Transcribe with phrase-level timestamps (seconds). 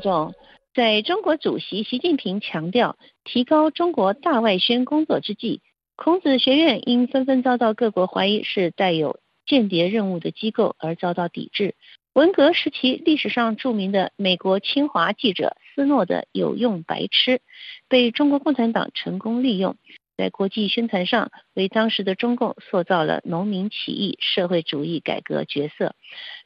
[0.00, 0.34] 听众，
[0.74, 5.60] 在中国主席习近平强调提高中国大外宣工作之际，
[5.94, 11.74] 孔子学院因纷纷遭到各国怀疑是带有间谍任务的机构而遭到抵制。
[12.14, 17.42] 文革时期历史上著名的美国清华记者斯诺的有用白痴，
[17.88, 19.76] 被中国共产党成功利用。
[20.20, 25.94] 在国际宣传上，为当时的中共塑造了农民起义、社会主义改革角色，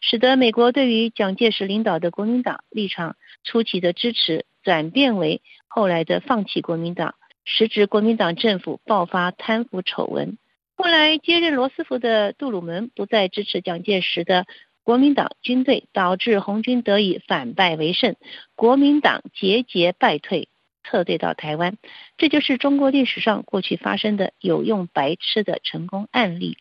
[0.01, 10.39] 使得美国对于蒋介石领导的国民党立场初期的支持转变为后来的放弃国民党，时值国民党政府爆发贪腐丑闻。
[10.77, 14.47] 后来接任罗斯福的杜鲁门不再支持蒋介石的
[14.85, 18.15] 国民党军队，导致红军得以反败为胜，
[18.55, 20.49] 国民党节节败退。
[20.85, 21.77] 撤退到台湾，
[22.17, 26.59] 这就是中国历史上过去发生的有用白痴的成功案例。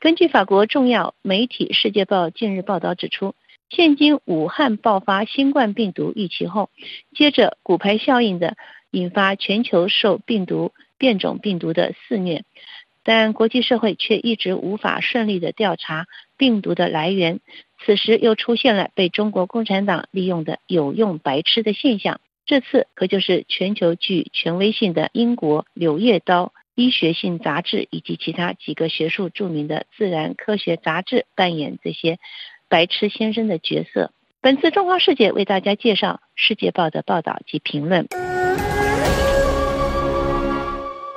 [0.00, 3.34] 根据法国重要媒体《世界报》近日报道指出，
[3.68, 6.70] 现今武汉爆发新冠病毒疫情后，
[7.14, 8.56] 接着骨牌效应的
[8.90, 12.44] 引发全球受病毒变种病毒的肆虐，
[13.02, 16.06] 但国际社会却一直无法顺利的调查
[16.38, 17.40] 病毒的来源。
[17.84, 22.20] 此时又出现了被中国共产党利用的有用白痴的现象。
[22.46, 26.44] 这次可就是全球具权威性的英国《柳叶刀》
[26.76, 32.20] 医学性杂志以及其他几个学术著名的自然科学杂志扮演这些
[32.68, 34.12] 白痴先生的角色。
[34.40, 38.06] 本次中华世界为大家介绍《世界报》的报道及评论。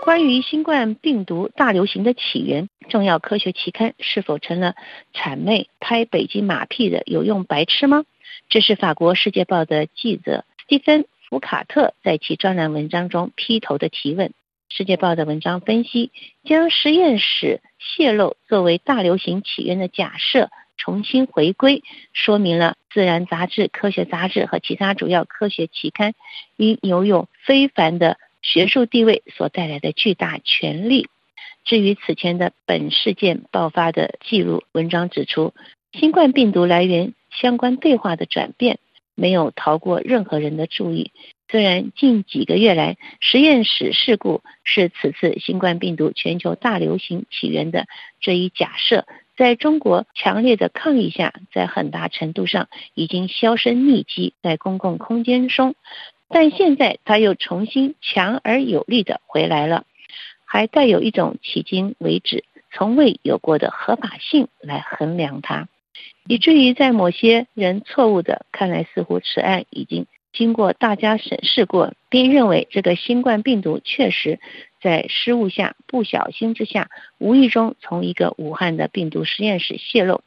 [0.01, 4.73] 关于新冠病毒大流行的起源，重要科学期刊是否成了
[5.13, 8.05] 谄媚拍北京马屁的有用白痴吗？
[8.49, 11.05] 这是法国《世界报》的记者蒂芬。
[11.29, 14.29] 福卡特在其专栏文章中劈头的提问，
[14.67, 16.11] 《世界报》的文章分析
[16.43, 26.15] 将实验室泄露作为大流行起源的假设重新回归，说明了《自然》杂志、科学杂志和其他主要科学期刊
[26.55, 31.09] 因拥有非凡的学术地位所带来的巨大权力。
[31.63, 35.53] 至于此前的本事件爆发的记录，文章指出，
[35.91, 38.79] 新冠病毒来源相关对话的转变。
[39.19, 41.11] 没有逃过任何人的注意。
[41.51, 47.87] 虽然近几个月来，实验室事故是此次新冠病毒全球大流行起源的
[48.21, 55.73] 这一假设，在中国强烈的抗议下，在很大程度上已经销声匿迹在公共空间中，
[56.29, 59.85] 但现在它又重新强而有力的回来了，
[60.45, 65.67] 还带有一种迄今为止从未有过的合法性来衡量它。
[66.27, 74.39] 以至于在某些人错误的看来，似乎此案已经经过大家审视过，并认为这个新冠病毒确实
[74.81, 80.21] 在失误下、不小心之下，无意中从一个武汉的病毒实验室泄露，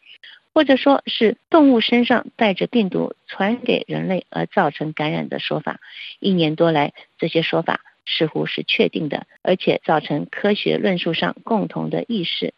[0.53, 5.79] 或者说是动物身上带着病毒传给人类而造成感染的说法。
[6.19, 12.55] 一年多来，这些说法似乎是确定的，而且造成科学论述上共同的意识。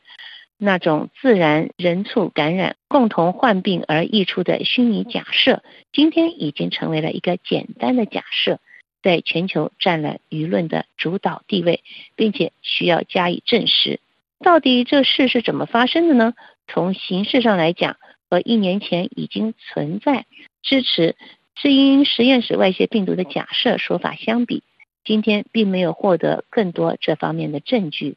[0.56, 8.60] 那种自然人畜感染、共同患病而溢出的虚拟假设，今天已经成为了一个简单的假设，
[9.02, 11.82] 在全球占了舆论的主导地位，
[12.16, 14.00] 并且需要加以证实。
[14.40, 16.34] 到底这事是怎么发生的呢？
[16.66, 17.96] 从形式上来讲，
[18.30, 20.24] 和一年前已经存在
[20.62, 21.16] 支持
[21.56, 24.62] 是因实验室外泄病毒的假设说法相比，
[25.04, 28.16] 今天并没有获得更多这方面的证据。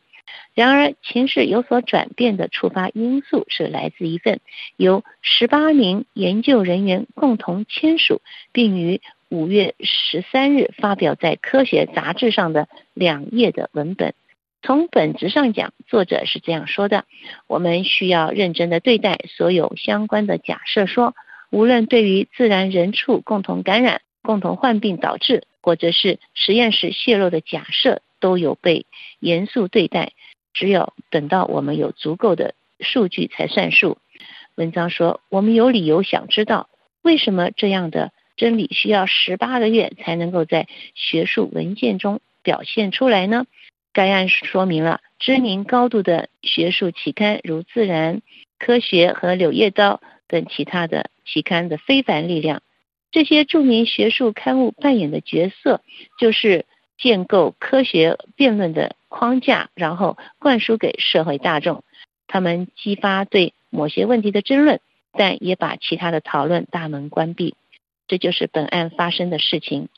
[0.54, 4.40] 然而，情势有所转变的触发因素是来自一份
[4.76, 8.22] 由十八名研究人员共同签署，
[8.52, 14.14] 并于五月十三日发表在科学杂志上的两页的文本。
[14.64, 17.06] 从本质上讲，作者是这样说的：
[17.46, 21.14] 我们需要认真的对待所有相关的假设，说
[21.52, 28.02] 无论对于自然人畜共同感染、共同患病导致，或者是实验室泄露的假设。
[28.20, 28.86] 都有被
[29.20, 30.14] 严肃对待，
[30.54, 33.98] 只有等到我们有足够的数据才算数。
[34.56, 36.70] 文章说，我们有理由想知道，
[37.04, 43.46] 为什么这样的真理需要十八个月才能够在学术文件中表现出来呢？
[43.94, 48.22] 该案说明了知名高度的学术期刊，如《自然
[48.58, 52.62] 科学》和《柳叶刀》等其他的期刊的非凡力量。
[53.12, 55.82] 这些著名学术刊物扮演的角色，
[56.20, 56.66] 就是。
[56.98, 61.84] 建构科学辩论的框架，然后灌输给社会大众。
[62.28, 64.82] 他们激发对某些问题的争论，
[65.14, 67.56] 但也把其他的讨论大门关闭。
[68.08, 69.90] 这就是本案发生的事情。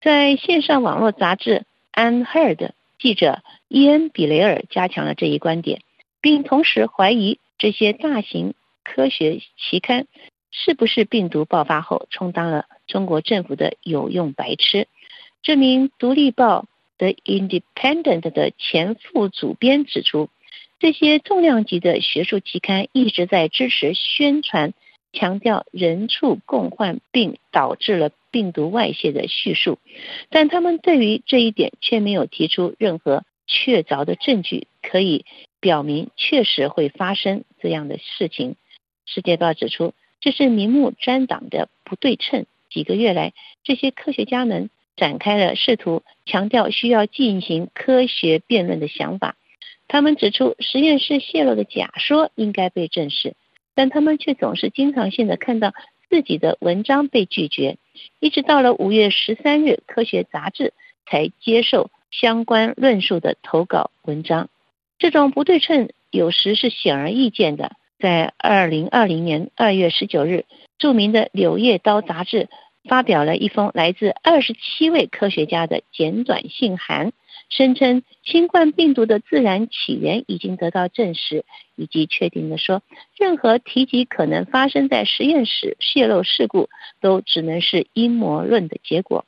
[0.00, 1.64] 在线上网络杂志
[2.24, 2.56] 《Unheard》，
[2.98, 5.80] 记者伊恩·比雷尔加强了这一观点，
[6.20, 10.06] 并同时怀疑这些大型科学期刊
[10.50, 14.88] 是不是病毒爆发后充当了中国政府的有用白痴？
[15.42, 16.66] 这名独立报
[16.98, 20.30] 的《Independent》的前副主编指出，
[20.78, 24.72] 这些重量级的学术期刊一直在支持宣传。
[25.14, 29.78] 强调人畜共患病导致了病毒外泄的叙述，
[30.30, 35.26] 但他们对于这一点却没有提出任何确凿的证据，可以
[35.60, 38.56] 表明确实会发生这样的事情。
[39.04, 39.92] 世界报指出，
[40.22, 42.46] 这是明目张胆的不对称。
[42.70, 43.34] 几个月来，
[43.64, 49.36] 这些科学家们展开了试图强调需要进行科学辩论的想法。
[49.88, 53.34] 他们指出，实验室泄露的假说应该被证实。
[53.74, 55.72] 但他们却总是经常性的看到
[56.10, 57.78] 自己的文章被拒绝，
[58.20, 60.74] 一直到了五月十三日，《科学》杂志
[61.06, 64.50] 才接受相关论述的投稿文章。
[64.98, 67.72] 这种不对称有时是显而易见的。
[67.98, 70.44] 在二零二零年二月十九日，
[70.78, 72.48] 著名的《柳叶刀》杂志
[72.88, 77.12] 发表了一封来自二十七位科学家的简短信函。
[77.48, 81.44] 声称新冠病毒的自然起源已经得到证实，
[81.76, 82.82] 以及确定的说，
[83.18, 86.70] 任何提及可能发生在实验室泄露事故，
[87.02, 89.26] 都只能是阴谋论的结果。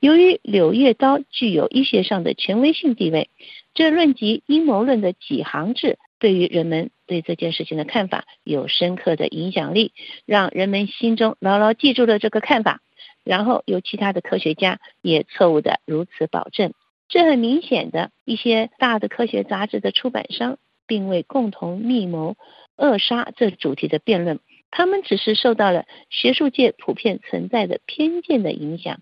[0.00, 3.28] 由于《柳叶刀》具有医学上的权威性地位，
[3.74, 9.92] 这论及阴谋论的几行字，对于人们对这件事情的看法有深刻的影响力，
[10.24, 12.80] 让人们心中牢牢记住了这个看法。
[13.24, 16.72] 然后由其他的科学家也错误的如此保证。
[17.08, 22.36] 这很明显的一些大的科学杂志的出版商，并未共同密谋
[22.74, 24.40] 扼杀这主题的辩论，
[24.72, 29.00] 他们只是受到了学术界普遍存在的偏见的影响。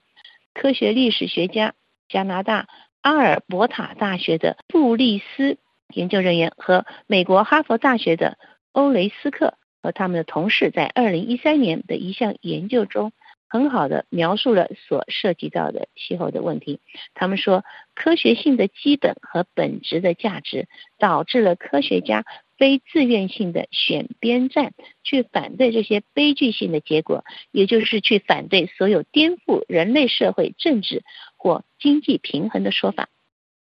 [0.53, 1.75] 科学历史学家、
[2.09, 2.69] 加拿大
[3.01, 5.57] 阿尔伯塔大学的布利斯
[5.95, 8.37] 研究人员和美国哈佛大学的
[8.73, 13.13] 欧雷斯克和他们的同事，在二零一三年的一项研究中。
[13.55, 16.81] 很好的描述了所涉及到的气候的问题。
[17.15, 17.63] 他们说，
[17.95, 20.67] 科学性的基本和本质的价值
[20.99, 22.25] 导致了科学家
[22.59, 24.73] 非自愿性的选边站，
[25.05, 31.05] 去反对这些悲剧性的结果，也就是去反对所有颠覆人类社会政治
[31.37, 33.09] 或经济平衡的说法。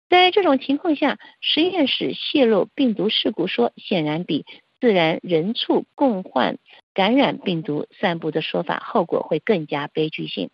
[0.10, 4.44] 在这种情况下，实验室泄露病毒事故说显然比
[4.82, 6.58] 自然人畜共患。
[6.94, 10.50] 感染病毒散布的说法，后果会更加悲剧性。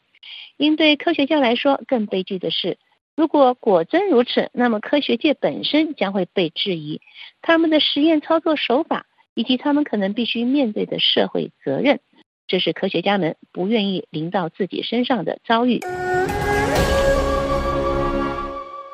[0.58, 2.78] 因对科学家来说，更悲剧的是，
[3.16, 7.02] 如果果真如此，那么科学界本身将会被质疑，
[7.42, 12.00] 他们的实验操作手法以及他们可能必须面对的社会责任，
[12.48, 15.80] 这是科学家们不愿意临到自己身上的遭遇。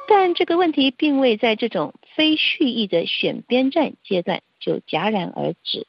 [0.08, 5.88] 但这个问题并未在这种非蓄意的选边站阶段就戛然而止。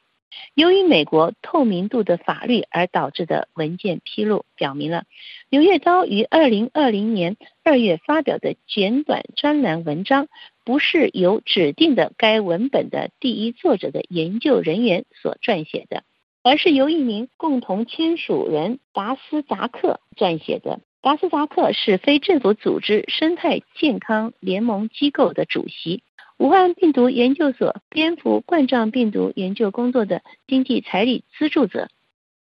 [0.53, 4.99] 由于美国透明度的法律而导致的文件披露，表明了
[5.49, 10.27] 《柳叶刀》于二零二零年二月发表的简短专栏文章，
[10.65, 16.03] 不是由指定的该文本的第一作者的研究人员所撰写的，
[16.43, 20.79] 而是由一名共同签署人达斯扎克撰写的。
[21.01, 26.03] 达斯扎克是非政府组织生态健康联盟机构的主席。
[26.37, 31.89] 武汉病毒研究所蝙蝠冠状病毒研究工作的经济财力资助者，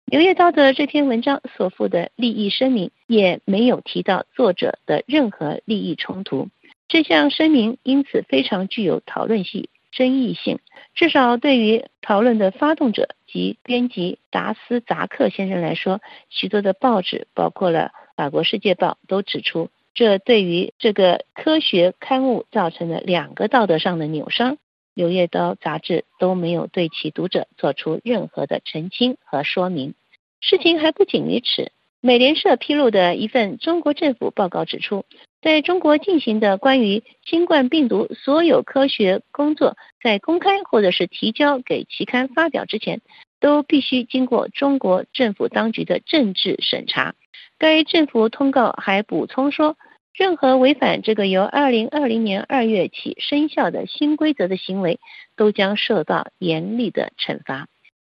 [0.05, 6.49] 柳叶刀的这篇文章所附的利益声明也没有提到作者的任何利益冲突。
[6.89, 10.59] 这项声明因此非常具有讨论性、争议性。
[10.93, 19.69] 至少对于讨论的发动者及编辑达斯扎克先生来说，许多的报纸，包括了法国《世界报》，都指出。
[19.95, 24.55] 这对于这个科学刊物造成了两个道德上的扭伤，
[24.93, 29.93] 《柳叶刀》杂志都没有对其读者做出任何的澄清和说明。
[30.41, 31.71] 事情还不仅于此，
[32.01, 35.05] 美联社披露的一份中国政府报告指出，
[35.41, 42.99] 在中国进行的关于新冠病毒所有科学工作，在公开或者是提交给期刊发表之前，
[43.45, 47.13] 都必须经过中国政府当局的政治审查。
[47.59, 49.77] 该政府通告还补充说，
[50.15, 54.99] 任何违反这个由二零二零年二月起生效的新规则的行为，
[55.35, 57.67] 都将受到严厉的惩罚。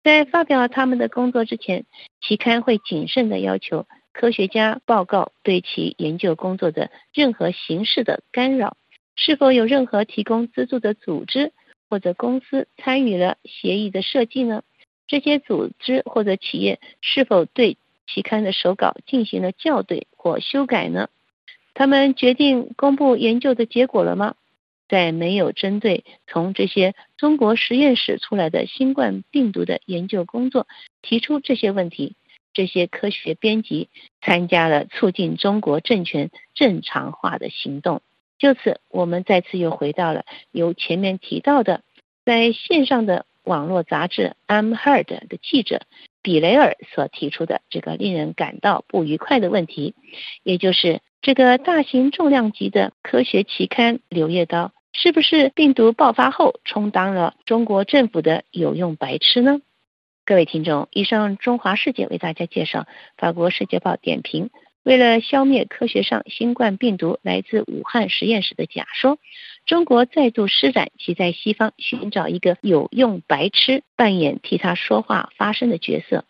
[0.02, 1.84] 在发表他们的工作之前，
[2.22, 8.78] 期刊会谨慎地要求科学家报告对其研究工作的任何形式的干扰，
[9.18, 11.52] 是否有任何提供资助的组织
[11.90, 14.64] 或者公司参与了协议的设计呢？
[15.08, 17.78] 这些组织或者企业是否对？
[18.10, 21.10] 期刊的手稿进行了校对或修改呢？
[21.74, 24.36] 他们决定公布研究的结果了吗？
[24.88, 30.66] 在没有针对从这些中国实验室出来的新冠病毒的研究工作
[31.02, 32.16] 提出这些问题，
[32.54, 33.90] 这些科学编辑
[34.22, 38.02] 参加了促进中国政权正常化的行动。
[38.40, 41.84] 就此，我们再次又回到了由前面提到的
[42.24, 45.82] 在线上的网络杂志《I'm Heard》的记者
[46.22, 49.96] 比雷尔所提出的这个令人感到不愉快的问题，
[50.44, 59.62] 也就是这个大型重量级的科学期刊《柳叶刀》是不是病毒爆发后充当了中国政府的有用白痴呢？
[60.26, 62.86] 各位听众，以上中华世界为大家介绍
[63.18, 64.50] 法国《世界报》点评。
[64.88, 69.20] 为了消灭科学上新冠病毒来自武汉实验室的假说，
[69.66, 76.24] 中国再度施展其在西方寻找一个有用白痴，扮演替他说话发声的角色。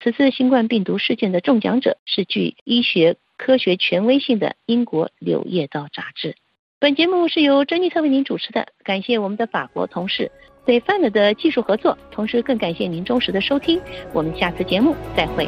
[0.00, 6.34] 此次新冠病毒事件的中奖者是具医学科学权威性的英国《柳叶刀》杂志。
[6.80, 10.32] 本节目是由珍妮特为您主持的，感谢我们的法国同事
[10.64, 13.78] s t e 的技术合作，同时更感谢您忠实的收听。
[14.14, 15.46] 我们下次节目再会。